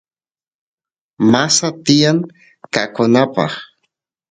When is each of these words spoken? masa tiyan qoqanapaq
masa 1.31 1.67
tiyan 1.85 2.17
qoqanapaq 2.73 3.53